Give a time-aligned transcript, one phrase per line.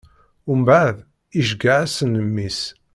[0.59, 0.97] Mbeɛd,
[1.39, 2.59] iceggeɛ-asen mmi-s.